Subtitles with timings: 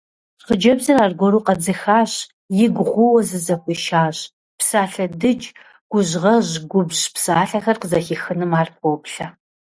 [0.45, 2.11] Хъыджэбзыр аргуэру къэдзыхащ,
[2.63, 4.17] игу гъууэ зызэхуишащ:
[4.59, 5.43] псалъэ дыдж,
[5.91, 9.27] гужьгъэжь губжь псалъэхэр къызэхихыным ар поплъэ.